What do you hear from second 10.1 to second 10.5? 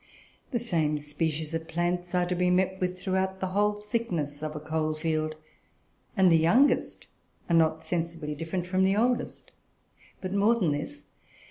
But